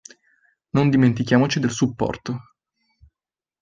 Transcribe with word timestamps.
Non 0.71 0.89
dimentichiamoci 0.89 1.59
del 1.59 1.69
supporto. 1.69 2.41